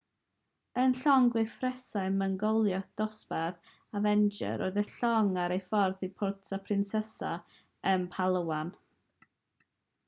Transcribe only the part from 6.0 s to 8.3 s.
i puerto princesa yn